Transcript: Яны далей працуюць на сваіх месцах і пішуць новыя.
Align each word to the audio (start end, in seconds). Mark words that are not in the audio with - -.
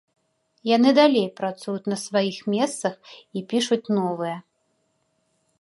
Яны 0.75 0.89
далей 0.99 1.27
працуюць 1.41 1.89
на 1.93 1.97
сваіх 2.05 2.37
месцах 2.55 2.93
і 3.37 3.47
пішуць 3.53 3.83
новыя. 3.99 4.37